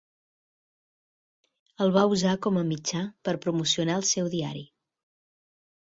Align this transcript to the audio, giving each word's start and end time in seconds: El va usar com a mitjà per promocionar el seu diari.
El 1.85 1.95
va 1.99 2.07
usar 2.15 2.33
com 2.47 2.59
a 2.63 2.65
mitjà 2.73 3.05
per 3.29 3.39
promocionar 3.47 4.03
el 4.03 4.11
seu 4.17 4.35
diari. 4.37 4.69